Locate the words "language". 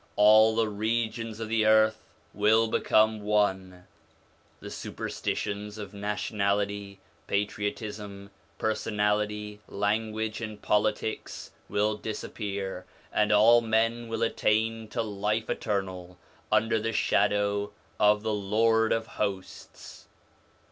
9.67-10.41